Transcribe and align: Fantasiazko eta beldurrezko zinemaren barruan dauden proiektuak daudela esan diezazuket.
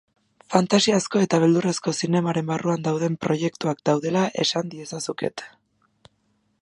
Fantasiazko 0.53 1.21
eta 1.25 1.39
beldurrezko 1.43 1.93
zinemaren 1.99 2.49
barruan 2.53 2.87
dauden 2.87 3.19
proiektuak 3.27 3.85
daudela 3.91 4.25
esan 4.47 4.73
diezazuket. 4.75 5.49